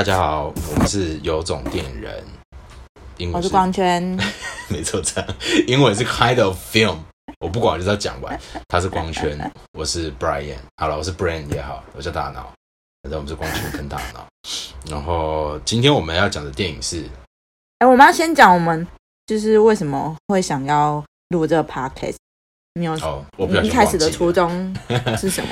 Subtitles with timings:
[0.00, 2.24] 大家好，我们是有种电影人，
[3.18, 4.02] 英文我是光圈，
[4.70, 5.30] 没错，这样
[5.66, 6.96] 英文是 kind of film，
[7.38, 8.40] 我不管，我就是要讲完。
[8.68, 9.38] 他是光圈，
[9.74, 12.50] 我是 Brian，好了，我是 Brian 也好，我叫大脑，
[13.02, 14.26] 反正我们是光圈跟大脑。
[14.88, 17.04] 然后今天我们要讲的电影是，
[17.80, 18.88] 哎，我们要先讲我们
[19.26, 22.16] 就是为什么会想要录这个 podcast，
[22.72, 24.74] 你有哦，我不你小心一开始的初衷
[25.18, 25.50] 是什么？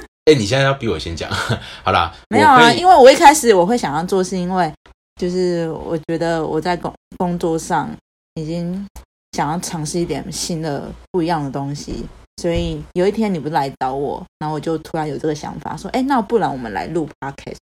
[0.28, 1.30] 哎、你现在要逼我先讲，
[1.82, 4.70] 好啦，没有啊，因为我一开始我会想要做，是因为
[5.18, 7.90] 就是我觉得我在工工作上
[8.34, 8.86] 已经
[9.32, 12.04] 想要尝试一点新的不一样的东西，
[12.42, 17.56] 所以有一天你不是来找我，然后我就突然有这个想法，说，哎，那不然我们来录 podcast，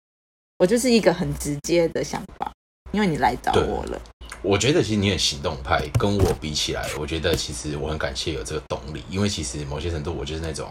[0.58, 2.50] 我就是一个很直接的想法，
[2.90, 4.00] 因为你来找我了，
[4.42, 10.68] 我觉得其实你很行动派，跟我比起来，我觉得其实我很感谢有这个动力，因为其实某些程度我就是那种，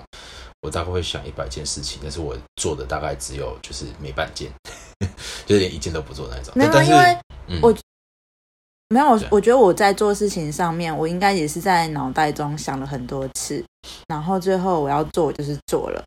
[0.66, 4.52] 我大概会想一百件事情，但是我做的大概只有就是没半件，
[5.46, 6.52] 就是连一件都不做的那种。
[6.56, 7.73] 没有因为嗯我
[8.89, 13.64] 没有对，我觉得我在做事情上面，我应该也是在脑袋中想了很多次，
[14.08, 16.04] 然后最后我要做，就是做了。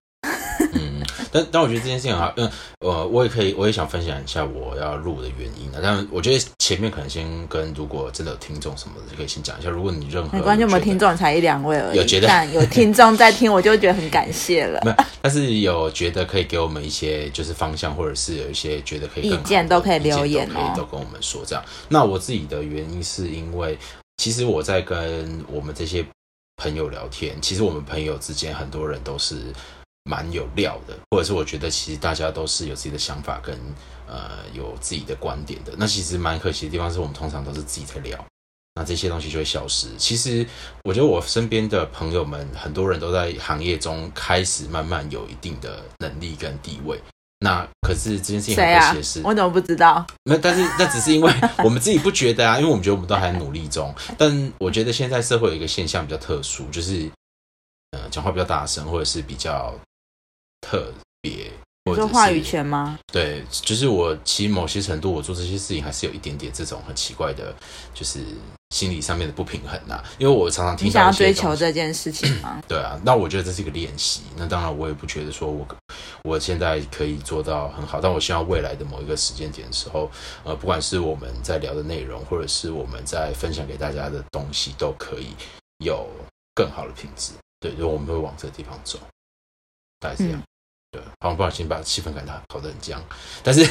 [1.28, 5.80] 嗯，但但我觉得这件事情很好，嗯，呃，我也可以，我也想分享一下我要录的原因啊。
[5.82, 9.68] 但我觉得前面可能先跟如果真的有听众什么的，就可以先讲一下。
[9.68, 14.80] 如果你任何没关系，有没有听众才一两位而已，有觉得但有听众在听，我就觉得很感谢了。
[14.84, 21.64] 没有，但是有觉得可以给我们一些就是方向，或者是有一些觉得可以意见都可以留言哦都可以都跟我们说这样。
[21.88, 23.78] 那我自己的原因是因为，
[24.16, 26.04] 其实我在跟我们这些
[26.56, 29.36] 朋友聊天，其实我们朋友之间很多人都是
[30.08, 33.54] 蛮有料的，或者是我觉得其实大家都是有自己的想法跟
[34.06, 35.72] 呃有自己的观点的。
[35.76, 38.18] 那其实蛮可惜的地方是我们通常都是自己在聊。
[38.74, 39.88] 那这些东西就会消失。
[39.98, 40.46] 其实，
[40.84, 46.98] 我觉得我身边的朋友们，很多人都在行业中开始慢慢有一定的能力跟地位。
[47.40, 49.20] 那可是这件事情很可惜的是，？
[49.24, 50.06] 我怎么不知道？
[50.24, 51.32] 那，但是那只是因为
[51.64, 53.92] 我们自己不觉得啊， 因为我们觉得我们都还努力中。
[54.16, 57.10] 但我觉得现在社会有一个现象比较特殊，就是
[57.91, 59.74] 呃，讲话比较大声，或者是比较
[60.60, 61.50] 特别，
[61.84, 62.98] 你或者是说话语权吗？
[63.12, 67.54] 对，就是我其实某些程度，我做这些事情还是有一点点这种很奇怪的，
[67.94, 68.20] 就是
[68.70, 72.60] 心理上面的不平衡呐、因为我常常听你想要追求这件事情吗？
[72.68, 74.22] 对啊，那我觉得这是一个练习。
[74.36, 75.66] 那当然，我也不觉得说我
[76.24, 80.10] 我现在可以做到很好，但我希望未来的某一个时间点的时候，
[80.44, 85.28] 呃，不管是我们在聊的内容，或者是我们在分享给大家的东西，都可以
[85.78, 86.06] 有
[86.54, 87.32] 更好的品质。
[87.60, 88.98] 对，就我们会往这个地方走，
[90.00, 90.38] 大概是这样。
[90.38, 90.42] 嗯
[90.91, 92.98] 对，好，不小心把气氛感到搞得很僵，
[93.42, 93.62] 但是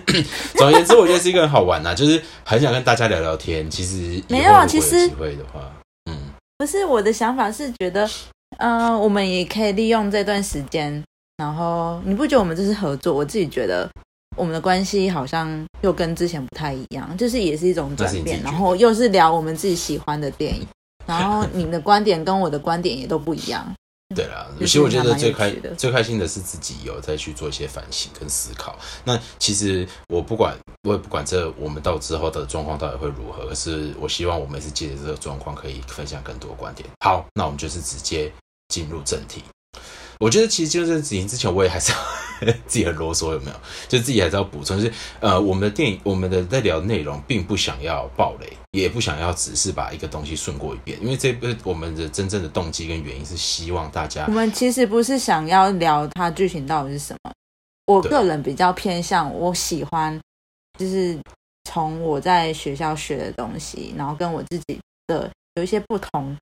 [0.56, 3.68] 总而言之，我觉得是一个很好玩呐、就是很想跟大家聊聊天。
[3.68, 5.70] 其实没有啊其实机会的话，
[6.10, 6.16] 嗯，
[6.56, 8.08] 不是我的想法是觉得，
[8.56, 11.04] 嗯、我们也可以利用这段时间，
[11.36, 13.12] 然后你不觉得我们这是合作？
[13.12, 13.86] 我自己觉得
[14.34, 20.66] 我们的关系好像又跟之前不太一样，就是也是一种转变，然后又是聊我们自己喜欢的电影，
[21.06, 23.70] 然后你的观点跟我的观点也都不一样。
[24.14, 28.78] 对啦，就是其实我觉得最开最开心的是自己有在去做一些反省跟思考。
[29.04, 36.88] 那其实我不管，我也不管这我们到之后的状况到底会如何，可是我希望我们是借着这个状况可以分享更多观点。
[37.04, 38.32] 好，那我们就是直接
[38.68, 39.42] 进入正题。
[40.18, 41.98] 我觉得其实进入正题之前，我也还是要
[42.66, 43.56] 自己很啰嗦，有没有？
[43.88, 57.32] 就自己还是要补充，就是呃，我们的电影，我们的在聊的内容，并不想要暴雷，也不想要只是把一个东西顺过一遍，因为这部我们的真正的动机跟原因是希望大家我们其实不是想要聊它剧情到底是什么，
[57.86, 60.18] 我对个人比较偏向我喜欢，
[60.78, 61.18] 就是
[61.64, 66.36] 从我在学校学的东西，然后跟我自己的有一些不同，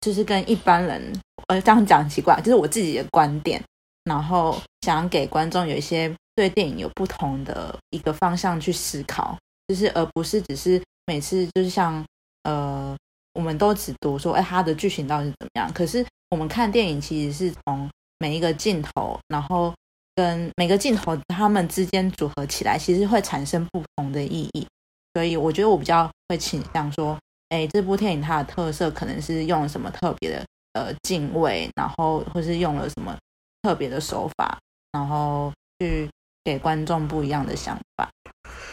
[0.00, 3.62] 就是跟一般人，呃，这样讲很奇怪，就是我自己的观点，
[4.04, 9.36] 然后想给观众有一些对电影有不同的一个方向去思考，
[9.68, 12.04] 就是而不是只是每次就是像
[12.42, 12.96] 呃，
[13.34, 15.72] 我们都只读说，哎，它的剧情到底是怎么样？
[15.72, 17.88] 可是我们看电影其实是从
[18.18, 19.72] 每一个镜头，然后
[20.14, 24.66] 跟每个镜头它们之间组合起来，其实会产生不同的意义。
[25.14, 27.16] 所以我觉得我比较会倾向说，
[27.48, 33.16] 哎，这部电影它的特色可能是用了什么特别的呃敬畏，然后或是用了什么
[33.64, 34.58] 特别的手法，
[34.92, 35.50] 然后
[35.80, 36.06] 去
[36.44, 38.06] 给观众不一样的想法。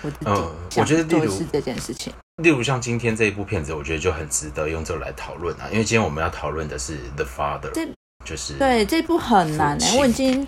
[0.04, 2.12] 我自己我觉得例如做的是这件事情。
[2.44, 7.88] 例如像今天这一部片子，我觉得就很值得用这个来讨论啊，因为今天我们要讨论的是《The Father》，这
[8.26, 10.48] 就是对，这部很难哎、父亲我已经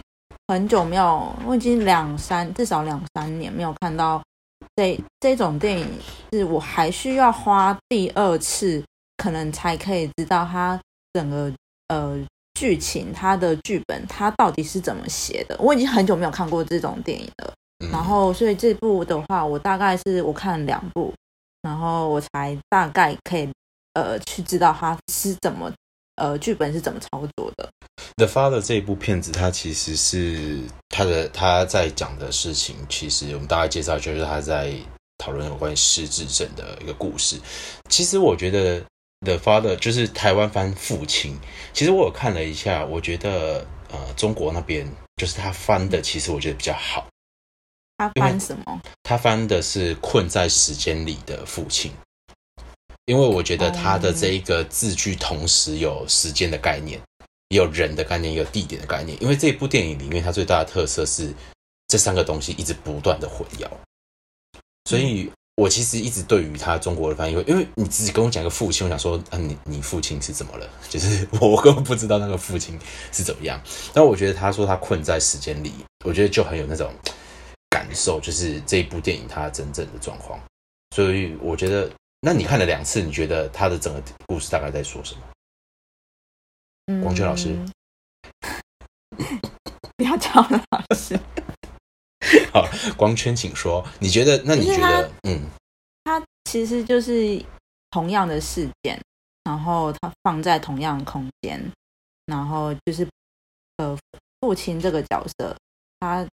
[0.50, 4.22] 很久没有，我已经两三至少两三年没有看到
[4.75, 5.88] 这这种电影，
[6.34, 8.84] 是我还需要花第二次，
[9.16, 10.78] 可能才可以知道它
[11.13, 11.54] 整个
[11.88, 12.19] 呃
[12.54, 15.56] 剧情、它的剧本它到底是怎么写的。
[15.60, 17.54] 我已经很久没有看过这种电影了。
[17.84, 21.14] 嗯然后所以这部的话，我大概是我看了两部，
[21.62, 23.50] 然后我才大概可以
[23.94, 25.70] 呃去知道它是怎么
[26.16, 27.70] 呃剧本是怎么操作的。
[28.16, 34.74] The Father 这一部片子，它其实是他的他在讲的事情，其实我们大概介绍就是他在
[35.18, 37.38] 讨论有关于失智症的一个故事。
[37.90, 38.82] 其实我觉得
[39.24, 41.40] The Father 就是台湾翻父亲，
[41.74, 44.86] 其实我有看了一下，我觉得呃中国那边
[45.16, 47.08] 就是他翻的，其实我觉得比较好。
[47.98, 48.81] 他翻什么？
[49.04, 51.92] 他翻的是困在时间里的父亲，
[53.06, 57.00] 因为我觉得他的这一个字句同时有时间的概念，
[57.50, 59.18] 也有人的概念，也有地点的概念。
[59.22, 61.34] 因为这部电影里面，它最大的特色是
[61.88, 63.69] 这三个东西一直不断的混淆，
[64.90, 70.68] 所以我其实一直对于他中国的翻译，因为你自己跟我讲一个父亲，我想说，啊，你你父亲是怎么了？
[70.90, 72.78] 就是我根本不知道那个父亲
[73.12, 73.62] 是怎么样。
[73.94, 75.72] 但我觉得他说他困在时间里，
[76.06, 76.92] 我觉得就很有那种
[77.70, 80.40] 感受，就是这一部电影它真正的状况。
[80.96, 81.92] 所以我觉得，
[82.22, 85.22] 那你看了两次，你觉得他的整个故事大概在说什么？
[86.88, 87.56] 嗯光圈老师，
[89.96, 91.20] 不要叫了老师。
[92.54, 94.42] 好，光圈，请说，你觉得？
[94.46, 95.12] 那你觉得？
[95.24, 95.42] 嗯，
[96.04, 97.44] 它其实就是
[97.92, 99.00] 同样的事件，
[99.44, 101.62] 然后它放在同样的空间，
[102.25, 103.08] 然后就是
[103.78, 103.98] 呃
[104.42, 105.56] 父亲这个角色，
[106.00, 106.25] 他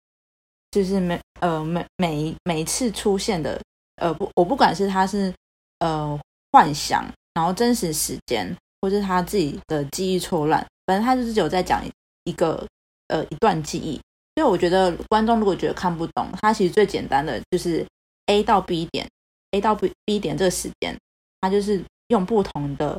[0.72, 3.60] 就是每呃每每一每一次出现的
[3.96, 5.34] 呃不我不管是他是
[5.80, 6.20] 呃
[6.52, 11.84] 幻想，然后真实时间，或是他自己的记忆错乱，反正他就是只有在讲
[12.26, 12.66] 一个
[13.08, 14.00] 呃一段记忆。
[14.40, 17.86] 所以我觉得观众如果觉得看不懂，它其实最简单的就是
[18.28, 19.06] A 到 B 点
[19.52, 20.98] ，A 到 B B 点这个时间，
[21.42, 22.98] 它就是用不同的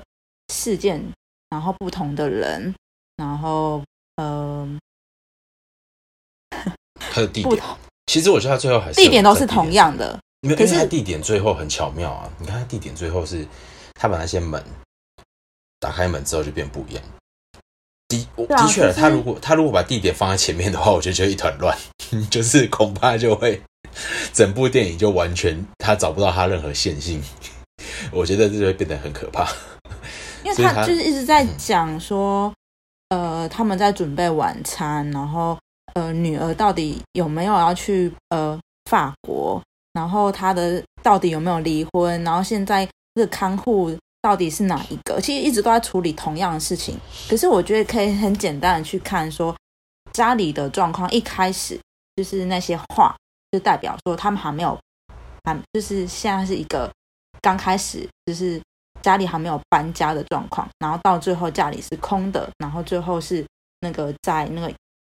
[0.52, 1.02] 事件，
[1.48, 2.74] 然后不同的人，
[3.16, 3.82] 然后
[4.16, 4.78] 呃
[7.10, 7.62] 他的地 点，
[8.04, 12.30] 其实我觉得他最后还是地点都是同样的，因为可是因为他地点最后很巧妙啊！
[12.38, 13.46] 你看他地点最后是，
[13.94, 14.62] 他把那些门
[15.78, 17.02] 打开门之后就变不一样。
[18.10, 21.74] 的我啊的确了，他如果他如果把地点放在前面的话，我觉得就一团乱，
[22.30, 23.62] 就是恐怕就会
[24.32, 27.22] 整部电影就完全他找不到他任何线性，
[28.12, 29.48] 我觉得这就会变得很可怕。
[30.42, 32.52] 因为他他就是一直在讲说，
[33.10, 35.56] 呃，他们在准备晚餐，然后
[35.94, 38.58] 呃，女儿到底有没有要去呃
[38.90, 39.62] 法国，
[39.92, 45.20] 然后他的到底有没有离婚，然后现在这个看护到底是哪一个？
[45.20, 49.56] 其实一直都在处理同样的事情，可是我觉得可以很简单的去看说
[50.12, 51.78] 家里的状况，一开始
[52.16, 53.16] 就是那些话，
[53.52, 54.78] 就代表说他们还没有，
[55.44, 56.90] 还就是现在是一个
[57.40, 58.60] 刚开始就是。
[59.02, 63.42] 家里还没有搬家的状况，然后到最后家里是空的，然后最后是
[63.80, 64.70] 那个在那个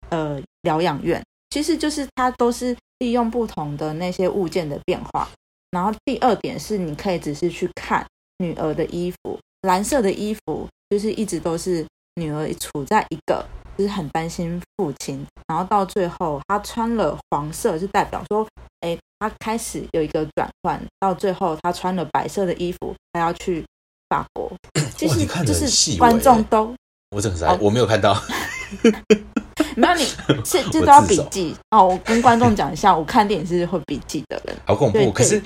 [0.08, 5.28] 呃疗养院，其实就是它都是利用不同的那些物件的变化。
[5.70, 8.04] 然后第二点是，你可以只是去看
[8.38, 11.86] 女儿的衣服，蓝色的衣服就是一直都是
[12.16, 13.44] 女儿处在一个
[13.76, 18.46] 就是很担心父亲，然后到最后她穿了黄色，就代表说，
[18.80, 23.64] 哎，她开始有一个转换，到最后她穿了白色的衣服，她要去。
[24.08, 24.48] 法国，
[24.96, 26.72] 就是就是观众欸都
[27.10, 28.14] 我整个在、哦我没有看到，
[29.76, 30.04] 没有你
[30.44, 31.86] 是这我都要笔记哦。
[31.86, 34.56] 我跟观众讲一下，我看电影是会笔记的人。
[34.64, 35.12] 好恐怖。
[35.12, 35.40] 可是，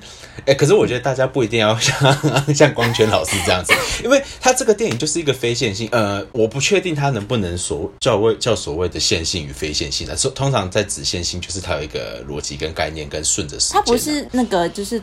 [0.46, 1.94] 哎、可是我觉得大家不一定要像
[2.54, 5.88] 像光圈老师这样子，因为他这个电影就是一个非线性。
[5.92, 10.16] 呃，我不确定他能不能所叫谓叫所谓的线性与非线性的。
[10.16, 13.82] 说通常在指线性，就是它有一个逻辑跟概念跟顺着时间、啊。
[13.84, 15.02] 它不是那个就是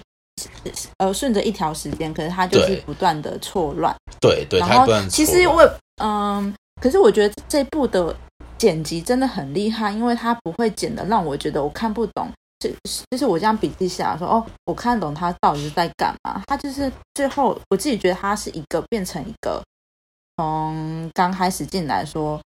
[0.97, 3.93] 呃顺着一条时间，可是它就是不断的错乱。
[4.21, 5.69] 对对，然后其实我也
[6.01, 8.15] 嗯，可是我觉得这部的
[8.57, 12.29] 剪辑真的很厉害，因为他不会剪的让我觉得我看不懂。
[12.59, 12.67] 就
[13.11, 16.41] 就是我这样笔记下来说，哦，我看懂他到底是在干嘛。
[16.47, 19.63] 他就是最后我自己觉得他是一个变成一个，
[20.37, 22.41] 从刚开始进来说，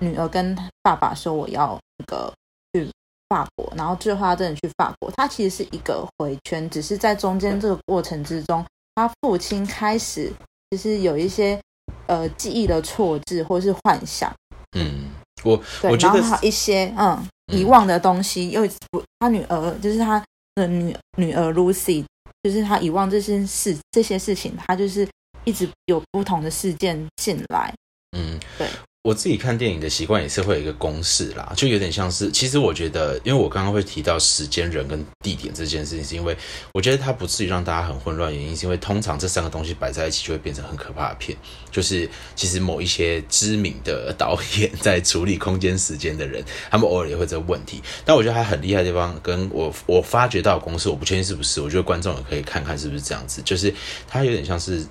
[0.00, 2.32] 女儿跟爸爸说我要那个
[2.72, 2.90] 去
[3.28, 10.32] 法国，然后最后他真的去法国，他其实是一个回圈，只是在中间这个过程之中，他父亲开始
[10.70, 11.60] 就是有一些
[12.08, 14.34] 呃记忆的错置或是幻想，
[14.76, 15.10] 嗯，
[15.44, 17.28] 我对我，觉得然后一些嗯嗯。
[17.58, 20.18] 遗忘的东西，又不他女儿就是他
[20.54, 22.02] 的女女儿 Lucy，
[22.42, 25.06] 就是他遗忘这些事这些事情，他就是
[25.44, 27.70] 一直有不同的事件进来，
[28.16, 28.66] 嗯，对，
[29.04, 36.34] 我自己看电影的习惯也是会有一个公式啦，就有点像是，其实我觉得，因为我刚刚会提到时间、人跟地点这件事情，是因为
[36.72, 41.36] 我觉得它不至于让大家很混乱，原因是因为通常这三个东西摆在一起就会变成很可怕的片。
[41.70, 47.82] 就是其实某一些知名的导演在处理空间、时间的人，他们偶尔也会这个问题。
[48.06, 53.74] 但我觉得他很厉害的地方，跟我我发觉到的公式，我不确定是不是，我觉得观众也可以看看是不是这样子，就是
[54.08, 54.82] 它有点像是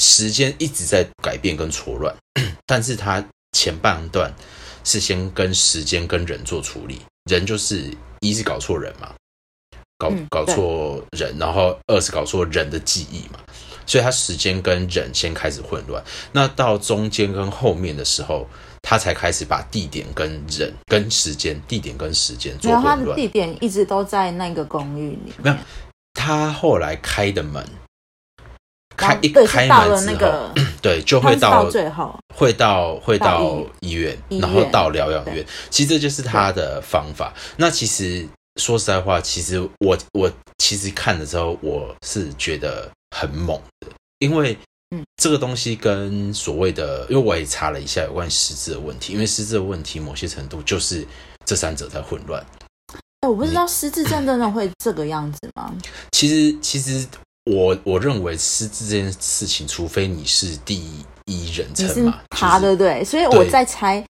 [0.00, 2.14] 时间一直在改变跟错乱，
[2.64, 3.20] 但是它。
[3.52, 4.32] 前半段
[4.84, 9.12] 是先跟时间跟人做处理，人就是一是搞错人嘛，
[9.98, 13.38] 搞搞错人，然后二是搞错人的记忆嘛，
[13.84, 16.02] 所以他时间跟人先开始混乱。
[16.32, 18.46] 那到中间跟后面的时候，
[18.82, 22.98] 他才开始把地点跟人跟时间，地点跟时间做混乱。
[22.98, 25.56] 他的地点一直都在那个公寓里，没有
[26.14, 27.62] 他后来开的门。
[29.00, 30.50] 开一开门之后，
[30.82, 35.44] 对，就会到最后，会到会到医院，然后到疗养院。
[35.70, 37.32] 其实这就是他的方法。
[37.56, 43.88] 那其实说实在话，其实我我其实看的时候，我是觉得很猛的，
[44.18, 44.56] 因为
[44.94, 51.06] 嗯，这个东西跟所谓的，因为我也查了一下有关失智的问题，因为失智的问题某些程度就是
[51.46, 52.44] 这三者在混乱。
[53.20, 55.72] 哎，我不知道失智症真的会这个样子吗？
[56.12, 57.06] 其实，其实。
[57.44, 60.78] 我我认为失智这件事情，除非你是第
[61.24, 64.04] 一人称嘛，他对对，所以我在猜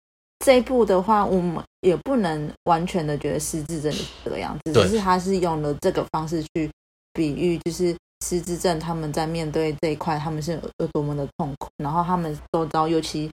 [0.43, 6.69] 这一部的话，我们也不能完全的觉得失智症是这个样子，只是他是用了这个方式去
[7.13, 7.95] 比喻，就是
[8.25, 13.29] 失智症他们在面对这一块，他们是有多么的痛苦，然后他们都知道，尤其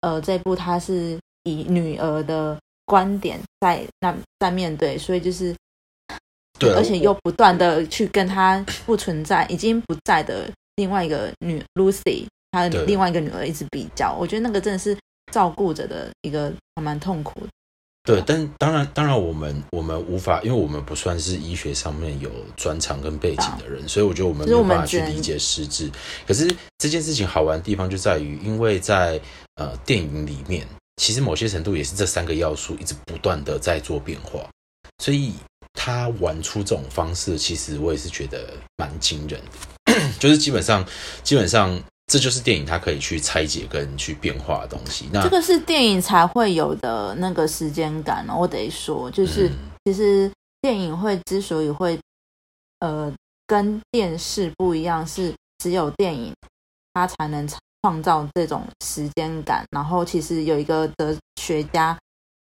[0.00, 5.54] 呃，这部他是以女儿的观点在那在面对，所以就是。
[6.62, 14.96] 对，而且又不断的去跟他不存在、已经不在的另外一个女 Lucy，他的另外一个女儿一直比较，我觉得那个真的是
[15.32, 17.46] 照顾着的一个还蛮痛苦的。
[18.04, 25.90] 对，但当然，当然，我们我们无法，因为我们不算是医学上面有专长跟背景的人，所以我觉得我们没有办法去理解实质。
[26.26, 29.20] 可是这件事情好玩的地方就在于，因为在
[29.54, 30.66] 呃电影里面，
[30.96, 34.40] 其实某些程度也是这三个要素一直不断的在做变化，
[34.98, 35.34] 所以。
[35.74, 39.40] 他玩出这种方式，其实我也是觉得蛮惊人
[39.86, 39.92] 的。
[40.20, 40.86] 就是基本上，
[41.22, 45.08] 基本上这就是电影它可以去拆解跟去变化的东西。
[45.12, 48.36] 那这个是电影才会有的那个时间感哦。
[48.38, 49.50] 我得说，就是
[49.84, 51.98] 其实电影会之所以会
[52.80, 53.12] 呃
[53.46, 56.32] 跟电视不一样，是只有电影
[56.94, 57.48] 它才能
[57.82, 59.64] 创造这种时间感。
[59.70, 61.98] 然后其实有一个哲学家。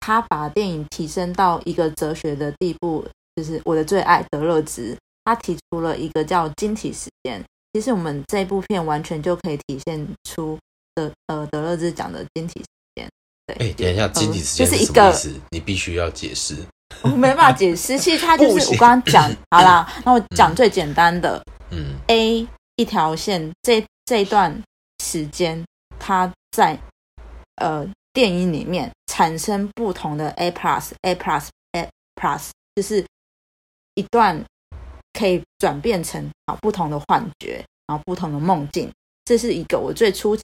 [0.05, 3.03] 他把电影提升到一个哲学的地步，
[3.35, 7.43] 就是我的最爱德勒兹，他提出了一个叫晶体时间。
[7.73, 10.59] 其实我们这部片完全就可以体现出
[10.93, 13.09] 的，呃，德勒兹讲的晶体时间。
[13.47, 15.33] 对，哎，等一下，晶体时间是什么意思？
[15.49, 16.55] 你必须要解释。
[17.01, 24.61] 我没办法解释， 其实它就是我刚刚讲 好啦，那我讲最简单的，嗯，A 一条线，这这一段
[25.03, 25.65] 时间，
[25.97, 26.77] 它在
[27.55, 27.89] 呃。
[28.15, 33.05] 电影里面产生不同的 A plus A plus A plus，就是
[33.95, 34.41] 一段
[35.11, 38.89] 可以转变成啊不同的幻觉，然后不同的梦境。
[39.25, 40.37] 这是一个我最初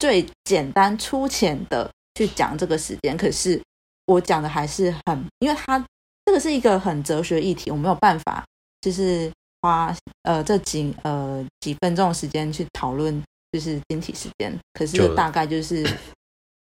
[0.00, 3.62] 最简单粗浅的去讲这个时间，可是
[4.06, 5.78] 我讲的还是很，因为它
[6.24, 8.44] 这个是一个很哲学议题，我没有办法
[8.80, 9.30] 就是
[9.62, 13.22] 花呃这几呃几分钟的时间去讨论
[13.52, 15.88] 就是晶体时间，可是大概就是。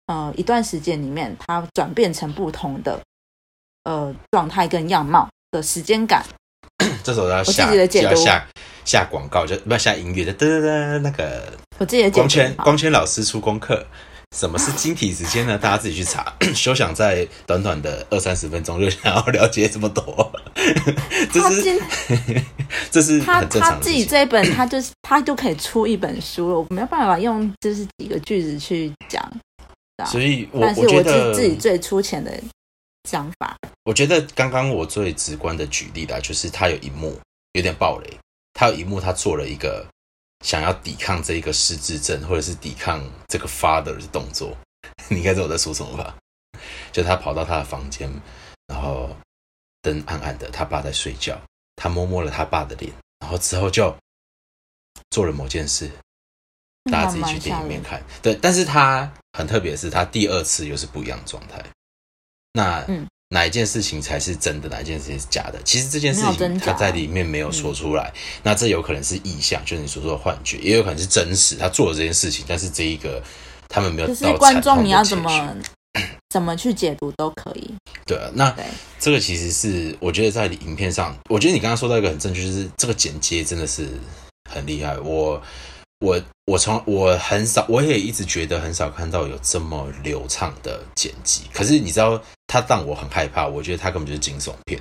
[0.07, 2.99] 呃，一段时间里面，它转变成不同的
[3.85, 6.25] 呃状态跟样貌的时间感。
[7.03, 8.45] 这时候要下要下
[8.83, 11.53] 下广告，就不要下音乐，的噔噔噔那个。
[11.77, 13.85] 我自己的光圈光圈老师出功课，
[14.35, 15.57] 什么是晶体时间呢？
[15.57, 16.33] 大家自己去查。
[16.53, 20.31] 休想在短短的二三十分钟就想要了解这么多。
[21.31, 21.81] 这是
[22.91, 26.59] 这是他他自己这一本，他就是他就可以出一本书了。
[26.59, 29.21] 我没有办法用就是几个句子去讲。
[30.09, 32.41] 所以，我但是我得自己最粗浅的
[33.09, 33.55] 想法。
[33.83, 37.19] 我觉得刚刚我最直观的举例啦，就是他有一幕
[37.53, 38.19] 有点暴雷，
[38.53, 39.85] 他有一幕他做了一个
[40.43, 44.55] 想要抵抗这一个失智症，或者是抵抗这个 father 的动作。
[45.09, 46.15] 你应该知道我在说什么吧？
[46.91, 48.11] 就他跑到他的房间，
[48.67, 49.15] 然后
[49.81, 51.39] 灯暗暗的，他爸在睡觉，
[51.75, 53.95] 他摸摸了他爸的脸，然后之后就
[55.11, 55.89] 做了某件事。
[56.91, 61.63] 大家自己去电影院看，对，但是他很特别，是他第二次又是不一样的状态。
[62.53, 62.85] 那
[63.29, 64.69] 哪一件事情才是真的？
[64.69, 65.59] 哪一件事情是假的？
[65.63, 68.13] 其实这件事情他在里面没有说出来。
[68.43, 73.23] 那这有可能是意象，就是你所说的幻觉，也有可能是真实，他做了这件事情，但是这一个
[73.67, 75.57] 他们没有就是观众你要怎么
[76.29, 77.73] 怎么去解读都可以。
[78.05, 78.63] 对啊，那对，
[78.99, 83.89] 这个其实是我觉得在影片上，我觉得你刚刚说到一个很正确，就是这个剪接真的是
[84.47, 84.95] 很厉害。
[84.99, 85.41] 我
[86.03, 91.43] 我我从我很少，我也一直觉得很少看到有这么流畅的剪辑。
[91.53, 94.77] 可是你知道，他让我很害怕，我觉得他根本就是惊悚片，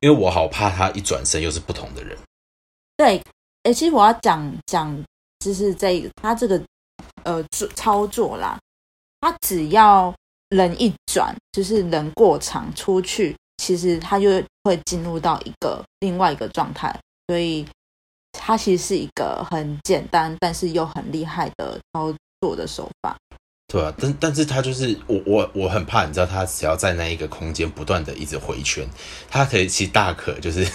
[0.00, 2.18] 因为我好怕他一转身又是不同的人。
[2.96, 3.22] 对，
[3.62, 5.00] 诶，其实我要讲讲，
[5.38, 6.60] 就是这个他这个
[7.22, 7.40] 呃
[7.76, 8.58] 操作啦，
[9.20, 10.12] 他只要
[10.48, 16.92] 人一转，就是人过场出去，其实他就会进入到一个另外一个状态，
[17.28, 17.64] 所以
[18.32, 23.16] 它其实是一个很简单，但是又很厉害的操作的手法。
[23.68, 28.86] 对啊，但但是他就是我我我很怕，你知道，他只要在那一个空间不断的一直回圈，
[29.30, 30.66] 他可以其实大可就是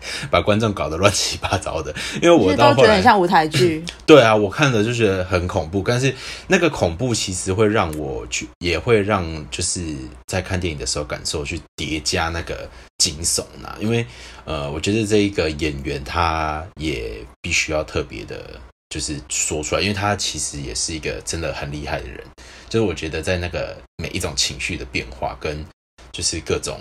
[0.30, 1.94] 把观众搞得乱七八糟的。
[2.22, 3.84] 因为我都到后来觉得很像舞台剧。
[4.06, 6.14] 对啊，我看了就觉得很恐怖，但是
[6.48, 9.94] 那个恐怖其实会让我去，也会让就是
[10.26, 14.06] 在看电影的时候感受去叠加那个惊悚啊、因为
[14.44, 22.24] 呃，我觉得这一个演员他也必须要特别的，就是说出来，因为他其实也是一个真的很厉害的人，
[22.68, 25.64] 就是我觉得在那个每一种情绪的变化跟
[26.12, 26.80] 就是各种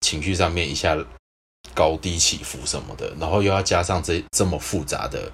[0.00, 0.94] 情绪上面一下
[1.74, 5.30] 高低起伏什么的，然后又要加上这这么复杂的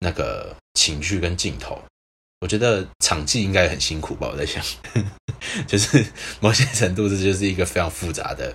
[0.00, 1.80] 那个情绪跟镜头，
[2.40, 4.28] 我觉得场记应该很辛苦吧？
[4.30, 4.62] 我在想，
[5.66, 6.04] 就是
[6.40, 8.54] 某些程度这就是一个非常复杂的、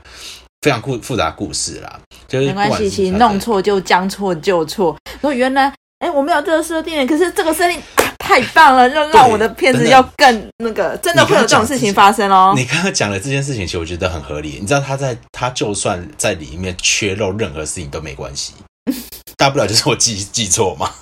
[0.61, 1.99] 非常复复杂故事啦。
[2.27, 4.97] 就是没关系，其实弄错就将错就错。
[5.19, 12.53] 说原来，哎，我没有这个设定，可是这个设定、啊太棒了，让让我的片子要更那个，真的会有这种事情发生哦。
[12.55, 14.57] 你刚刚讲的这件事情，其实我觉得很合理。
[14.61, 18.53] 你知道他在他就算在里面缺漏任何事情都没关系，
[19.37, 20.91] 大不了就是我记记错嘛。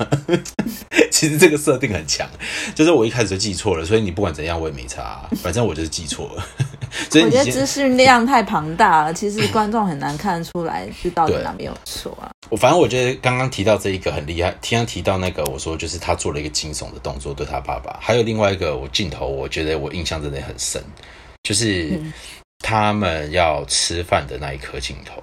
[1.11, 2.27] 其实这个设定很强，
[2.73, 6.43] 就是我一开始就记错了，所以你不管怎样我也没差、反正我就是记错了。
[7.11, 12.31] 所以我觉得资讯量太庞大了，其实观众很难看出来是到底哪边有错啊。
[12.49, 20.83] 我反正我觉得刚刚提到这一个很厉害，刚刚提到那个，我说就是他做了一个惊悚的动作对他爸爸，还有另外一个我镜头，我觉得我印象真的很深，
[21.43, 22.11] 就是嗯
[22.59, 25.21] 他们要吃饭的那一颗镜头，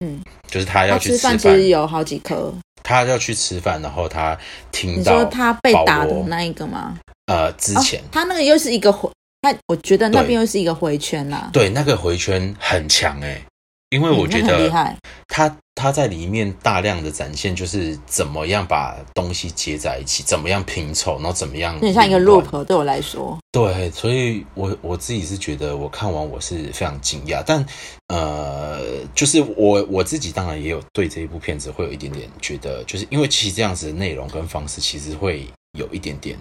[0.00, 2.52] 嗯，就是他要去吃饭其实有好几颗。
[2.82, 4.38] 他要去吃饭，然后他
[4.70, 6.98] 听你到说他被打的那一个吗？
[7.26, 11.48] 呃之前、哦、他那个又是一个回，他我觉得那边又是一个回圈啦。
[11.52, 13.40] 对那个回圈很强哎、
[13.88, 14.94] 因为我觉得害。
[15.28, 27.64] 他他在里面大量的展现就是怎么样把东西接在一起，怎么样拼凑，然后怎么样有点像一个 loop，对我来说，对，所以我我自己是觉得我看完我是非常惊讶，但
[28.08, 28.80] 呃，
[29.14, 35.46] 就是我我自己当然也有对这一部片子会有一点点觉得，就是因为其实这样子的内容跟方式其实会
[35.78, 36.38] 有一点点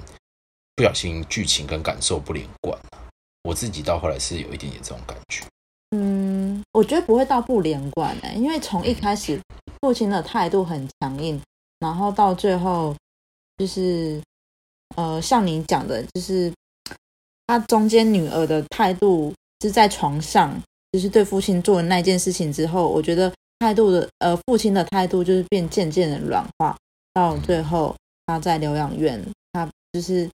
[0.75, 2.99] 不小心剧情跟感受不连贯啊
[3.43, 5.43] 我自己到后来是有一点点这种感觉。
[5.95, 9.39] 嗯，我觉得不会到不连贯的、因为从一开始
[9.82, 11.39] 父亲的态度很强硬，
[11.80, 12.95] 然后到最后
[13.58, 14.21] 就是
[14.95, 16.52] 呃，像你讲的，就是
[17.45, 20.60] 他中间女儿的态度是在床上，
[20.91, 26.76] 就是对父亲做的那件事情之后，我觉得态度的呃，父亲的态度就是变渐渐的软化，
[27.13, 27.95] 到最后
[28.26, 30.30] 他在疗养院，他就是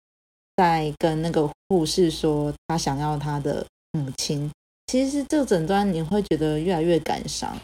[0.55, 4.49] 在跟那个护士说他想要他的母亲。
[4.89, 7.55] 其实这整段你会觉得越来越感伤，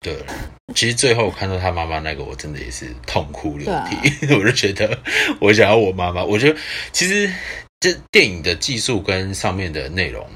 [0.00, 0.16] 对，
[0.74, 4.26] 其实最后看到他妈妈那个，我真的也是痛哭流涕。
[4.34, 4.98] 我就觉得
[5.40, 6.24] 我想要我妈妈。
[6.24, 6.58] 我觉得
[6.90, 7.32] 其实
[7.78, 10.28] 这电影的技术跟上面的内容，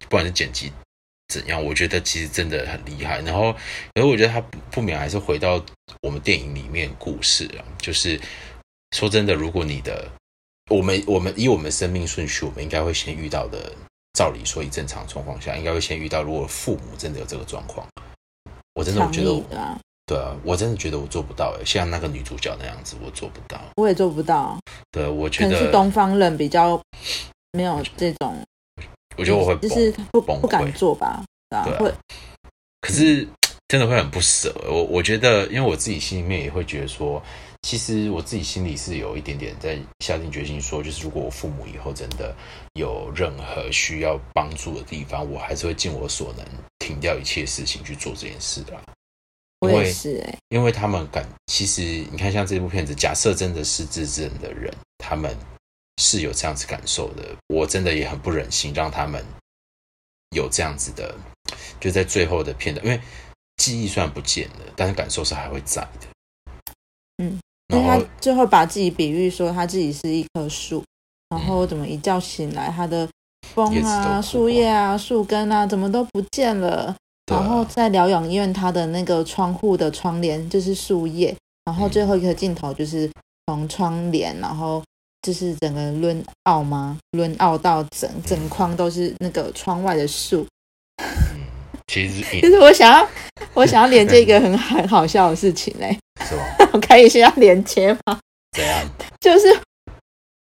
[0.00, 0.72] 不管是剪辑
[1.28, 3.20] 怎样，我觉得其实真的很厉害。
[3.20, 3.52] 然后，
[3.94, 5.64] 可是我觉得他不不免还是回到
[6.02, 8.20] 我们电影里面故事啊，就是
[8.96, 10.10] 说真的，如果你的
[10.70, 13.72] 我们我们以我们生命顺序，我们应该会先遇到的。
[14.14, 16.22] 照理说，以正常状况下，应该会先遇到。
[16.22, 17.86] 如果父母真的有这个状况，
[18.74, 23.60] 我真的我觉得我，的啊，对啊，我真的觉得我做不到诶，像那个女主角那样子，我做不到。
[23.76, 24.56] 我也做不到，
[24.92, 26.80] 对，我可觉得能是东方人比较
[27.52, 28.36] 没有这种，
[29.16, 31.92] 我觉得我会就是不崩不敢做吧，啊会
[32.80, 33.26] 可是
[33.66, 34.54] 真的会很不舍。
[34.68, 37.20] 我我觉得，因为我自己心里面也会觉得说，
[37.64, 42.36] 其实我自己心里是有一点点在下定决心说，就是如果我父母以后真的
[42.74, 46.46] 有任何需要帮助的地方，我还是会尽我所能
[46.78, 48.78] 停掉一切事情去做这件事的。
[49.60, 51.80] 我因为也是哎、因为他们感，其实
[52.12, 55.34] 你看，像这部片子，假设真的是自证的人，他们
[55.96, 59.24] 是有这样子感受的，我真的也很不忍心让他们
[60.36, 61.16] 有这样子的，
[61.80, 63.00] 就在最后的片段，因为
[63.56, 66.08] 记忆虽然不见了，但是感受是还会在的。
[67.16, 67.40] 嗯，
[67.74, 70.82] 因为他最后把自己比喻说他自己是一棵树，
[71.30, 73.08] 然后怎么一觉醒来，他的
[73.54, 76.94] 风啊、树叶啊、树根啊，怎么都不见了。
[77.30, 81.34] 然后在疗养院，他的那个窗户的窗帘就是树叶，
[81.64, 83.10] 然后最后一个镜头就是
[83.46, 84.82] 从窗帘，然后
[85.22, 86.98] 就是整个抡凹吗？
[87.12, 90.46] 抡凹到整整框都是那个窗外的树。
[91.86, 93.08] 其实你 就是我想要，
[93.54, 98.18] 我想要连接一个很很好笑的事情嘞、什么 我可以先要连接吗？
[98.52, 98.88] 怎样？
[99.20, 99.58] 就是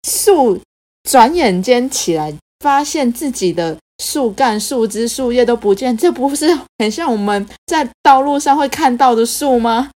[0.09, 0.61] 树
[1.09, 6.47] 转眼间起来，发现自己的树干、树枝、树叶都不见，这不是
[6.79, 9.91] 很像我们在道路上会看到的树吗？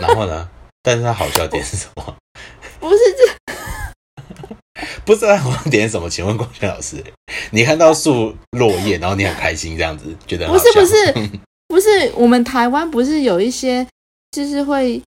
[0.00, 0.48] 然后呢？
[0.82, 2.16] 但是它好笑点是什么？
[2.80, 6.10] 不是这，不知道好笑点是什么？
[6.10, 7.04] 请问光轩老师，
[7.50, 13.86] 你看到树落叶，然后你很开心，这样子觉得不是不是不是，我们台湾不是有一些
[14.32, 15.00] 就是会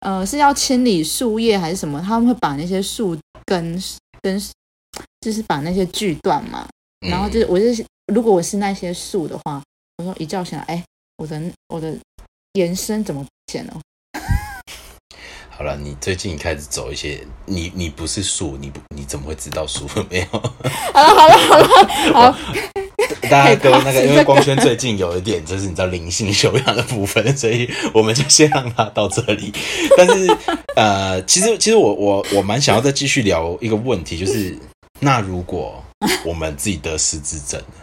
[0.00, 2.00] 呃是要清理树叶还是什么？
[2.00, 3.16] 他们会把那些树
[3.46, 3.82] 根
[4.20, 4.40] 跟
[5.20, 6.68] 就是把那些锯断嘛。
[7.08, 9.62] 然后就是我就是如果我是那些树的话，
[9.98, 10.84] 我说一觉醒来，哎，
[11.16, 11.96] 我的我的
[12.52, 13.80] 延伸怎么不见了？
[15.50, 20.26] 好了，你最近开始走一些，你你不是树，你不你怎么会知道树没有？
[20.92, 22.38] 好了好了好了，好，
[23.28, 29.52] 大家都那个，因为光圈最近有一点就是你知道灵性修养的部分， 所以我们就先让他到这里。
[29.96, 30.36] 但是
[30.76, 34.56] 呃，其实其实我我我蛮想要再继续聊一个问题，就是
[35.00, 35.82] 那如果
[36.24, 37.76] 我们自己得失智症呢，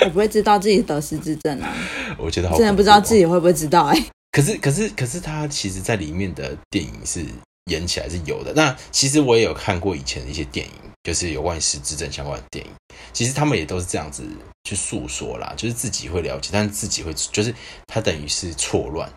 [0.04, 1.74] 我不会知道自己得失智症啊，
[2.18, 7.24] 我觉得好真的不知道自己会不会知道哎、可是，可是，可是，他其实在里面的电影是
[7.70, 8.52] 演起来是有的。
[8.54, 12.70] 那其实我也有看过以前的一些电影，就是有关于失智症相关的电影。
[13.12, 14.24] 其实他们也都是这样子
[14.64, 17.54] 去诉说啦，就是自己会了解，但是自己会就是
[17.86, 19.10] 他等于是错乱。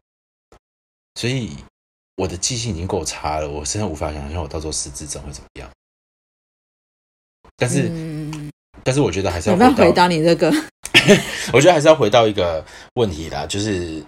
[1.15, 1.55] 所以
[2.15, 5.69] 我的记性已经够差了，我真的无法想象我到时候失智症会怎么样。
[7.57, 8.51] 但是，嗯，
[8.83, 10.51] 但是我觉得还是要回到回答你这个？
[11.53, 14.03] 我觉得还是要回到一个问题啦，就是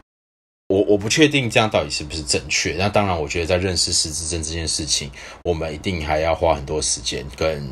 [0.67, 2.76] 我我不确定这样到底是不是正确。
[2.78, 5.12] 那当然，我觉得在认识失智症这件事情，
[5.43, 7.67] 我们一定还要花很多时间跟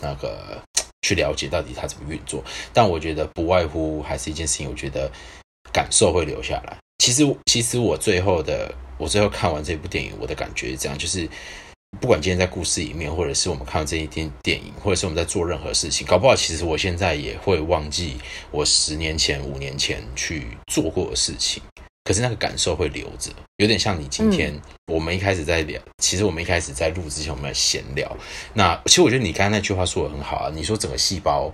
[0.00, 0.62] 那个
[1.06, 2.42] 去了解到底它怎么运作。
[2.72, 5.10] 但我觉得不外乎还是一件事情，我觉得
[5.72, 6.76] 感受会留下来。
[6.98, 11.28] 其实，其实我最后的我最后看完这部电影，我的感觉是这样，就是。
[11.98, 18.18] 不管今天在故事里面，或者是我们看到这一天电影，或者是我们在做任何事情，搞不好其实我现在也会忘记
[18.50, 21.62] 我十年前、五年前去做过的事情，
[22.06, 24.54] 可是那个感受会留着，有点像你今天、
[24.92, 28.16] 我们一开始在聊，其实我们一开始在录之前我们在闲聊，
[28.54, 31.52] 那其实我觉得你刚才那句话说的很好啊，你说整个细胞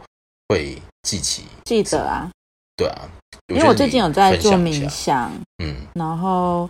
[0.51, 2.31] 会记起，记得啊，
[2.77, 3.09] 对啊，
[3.49, 5.33] 因为我最近有在做冥想，
[5.65, 5.75] 嗯。
[5.95, 6.69] 然后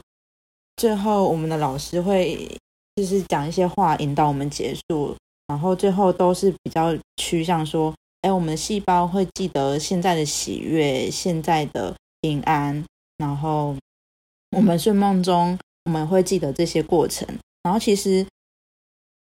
[0.76, 2.48] 最后我们的老师会
[2.94, 5.16] 就是讲一些话引导我们结束，
[5.48, 12.84] 然后最后都是比较趋向说，哎，我们的细胞会记得现在的喜悦，现在的平安，
[13.22, 13.76] 然后
[14.50, 17.24] 我们睡梦中我们会记得这些过程，
[17.62, 18.26] 然后其实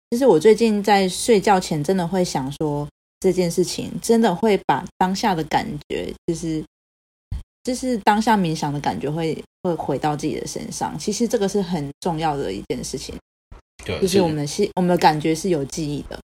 [0.09, 2.87] 其实我最近在睡觉前真的会想说
[3.19, 6.63] 这件事情，真的会把当下的感觉就是。
[7.65, 13.15] 就是当下冥想的感觉会会回到自己的身上，其实这个是很重要的一件事情，
[13.83, 16.19] 对，就是我们的系我们的感觉是有记忆的。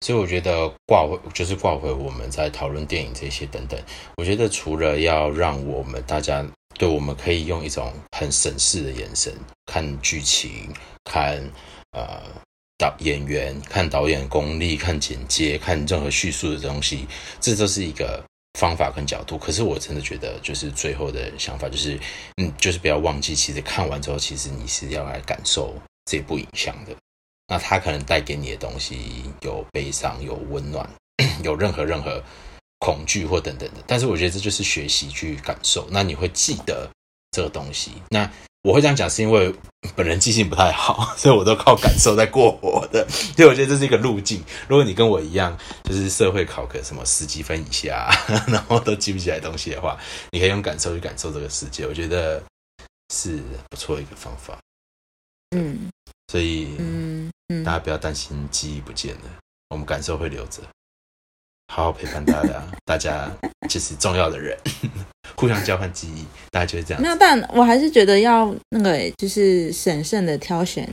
[0.00, 3.80] 所以我觉得挂回就是挂回我们在讨论电影这些等等，
[4.16, 9.32] 我觉得除了要让我们大家对我们可以用一种很审视的眼神
[9.66, 10.72] 看剧情，
[11.04, 11.42] 看
[11.92, 12.22] 呃
[12.78, 17.06] 导演员，看导演功力，看简介，看任何叙述的东西，
[17.40, 18.24] 这都是一个
[18.58, 19.38] 方法跟角度。
[19.38, 21.98] 可是我真的觉得，就是最后的想法就是，
[22.36, 25.74] 嗯，就是不要忘记，其实看完之后，其实你是要来感受
[26.06, 26.94] 这部影像的。
[27.48, 30.88] 那它可能带给你的东西有悲伤、有温暖、
[31.42, 32.22] 有任何任何
[32.82, 35.86] 恐惧或等等的，但是我觉得这就是学习去感受。
[35.88, 36.90] 那你会记得
[37.30, 37.92] 这个东西。
[38.10, 38.28] 那
[38.64, 39.54] 我会这样讲，是因为
[39.94, 43.06] 本人记性不太好，所以我都靠感受在过活的。
[43.08, 44.42] 所以我觉得这是一个路径。
[44.66, 48.10] 如果你跟我一样，就是社会考个什么十几分以下，
[48.48, 49.96] 然后都记不起来东西的话，
[50.32, 51.86] 你可以用感受去感受这个世界。
[51.86, 52.42] 我觉得
[53.14, 53.38] 是
[53.70, 54.58] 不错的一个方法。
[55.54, 55.88] 嗯
[56.32, 59.30] 所以，嗯嗯大，家不要担心记忆不见了，
[59.68, 60.62] 我们感受会留着，
[61.72, 62.62] 好好陪伴大家。
[62.84, 63.30] 大家
[63.66, 64.58] 就是重要的人，
[65.34, 67.02] 互相交换记忆，大家就是这样子。
[67.02, 70.86] 没有，但我还是觉得要那个欸，就是审慎的挑选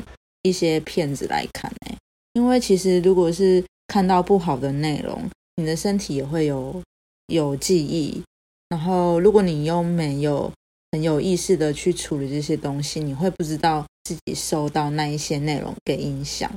[0.44, 1.98] 一些片子来看哎，
[2.32, 6.82] 因为其实如果是看到不好的内容，你的身体也会有
[7.28, 8.24] 有记忆，
[8.70, 10.50] 然后如果你又没有
[10.94, 16.50] 很有意识的去处理这些东西，你会不知道自己受到那一些内容给影响。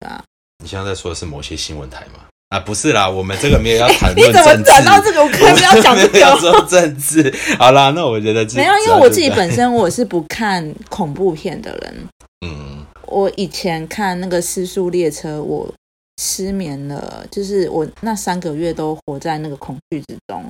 [0.00, 0.24] 对啊，
[0.58, 2.26] 你现在在说的是某些新闻台吗？
[2.48, 5.22] 啊，不是啦，我们这个没有要谈 你怎么转到这个？
[5.22, 6.20] 我可以不要讲这我们没。
[6.40, 7.34] 说政治。
[7.58, 12.08] 好啦，那我觉得这没有，因为我自己本身我是不看恐怖片的人。
[12.46, 15.72] 嗯我以前看那个《失速列车》，我
[16.20, 20.44] 失眠了，就是我那三个月都活在那个恐惧之中，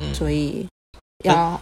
[0.00, 0.66] 嗯，所以
[1.24, 1.60] 要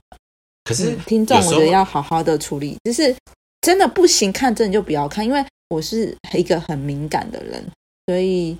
[0.64, 3.14] 可是嗯听众，我觉得要好好的处理，就是
[3.62, 7.64] 真的不行看，真的就不要看，因为我是一个很敏感的人，
[8.06, 8.56] 所以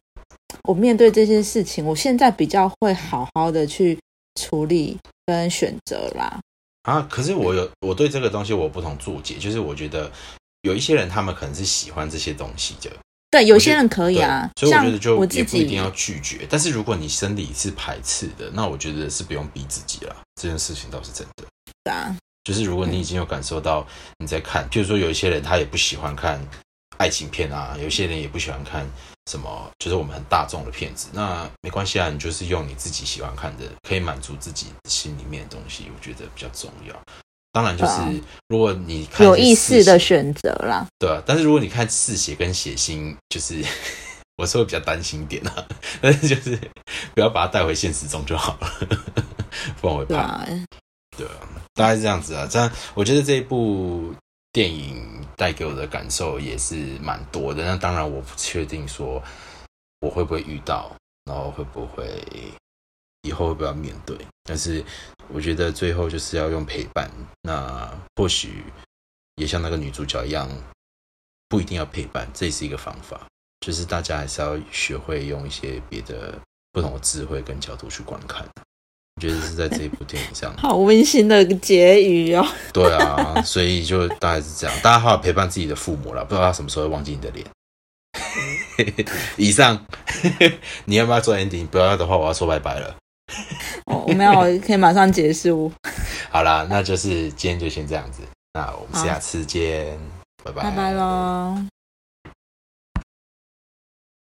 [0.65, 3.99] 我面对这些事情，我现在比较会好好的去
[4.41, 6.41] 处理跟选择啦。
[6.83, 10.11] 啊，可是我有我对这个东西我有不同注解，就是我觉得
[10.63, 12.91] 有一些人他们可能是喜欢这些东西的，
[13.31, 16.47] 对，有些人可以啊，所以我觉得就我自己也不一定要拒绝。
[16.49, 20.17] 但是如果你生理是排斥的，那我觉得是不用逼自己了。
[20.41, 21.45] 这件事情倒是真的。
[21.83, 23.87] 对啊，就是如果你已经有感受到
[24.19, 26.41] 你在看，譬如说有一些人他也不喜欢看
[26.99, 28.87] 爱情片啊，有些人也不喜欢看
[29.31, 36.95] 什么，就是我们很大众的片子，那没关系啊，你就是用你自己喜欢看的，可以满足自己心里面的东西，我觉得比较重要。
[37.53, 40.87] 当然，就是、对如果你看有意思的选择啦。
[40.99, 43.65] 对啊，但是如果你看嗜血跟血腥，就是
[44.37, 45.67] 我是会比较担心一点啊，
[46.03, 46.57] 但是就是
[47.15, 48.71] 不要把它带回现实中就好了，
[49.81, 50.07] 不然我会怕。
[50.07, 50.47] 对啊，
[51.17, 51.33] 对啊，
[51.75, 52.47] 大概是这样子啊。
[52.49, 54.15] 这样我觉得这一部
[54.53, 54.96] 电影
[55.37, 57.65] 带给我的感受也是蛮多的。
[57.65, 59.23] 那当然我不确定说
[60.01, 60.95] 我会不会遇到，
[61.25, 62.23] 然后会不会
[63.23, 64.17] 以后会不会要面对。
[64.45, 64.85] 但是
[65.29, 67.11] 我觉得最后就是要用陪伴。
[67.43, 68.65] 那或许
[69.37, 70.49] 也像那个女主角一样，
[71.49, 73.21] 不一定要陪伴，这是一个方法。
[73.61, 76.39] 就是大家还是要学会用一些别的
[76.73, 78.47] 不同的智慧跟角度去观看。
[79.17, 82.47] 我觉得是在这一部电影上，好温馨的结语哦。
[82.71, 84.77] 对啊，所以就大概是这样。
[84.83, 87.47] 大家好好陪伴自己的父母啦，不知道他什么时候会忘记你的脸。
[89.39, 89.87] 以上，
[90.85, 91.67] 你要不要做 ending？
[91.67, 92.95] 不要的话，我要说拜拜了。
[93.87, 95.73] 哦我没有，可以马上结束。
[96.31, 98.21] 好啦，那就是今天就先这样子。
[98.53, 99.99] 那我们下次见，
[100.45, 101.57] 拜拜，拜拜喽。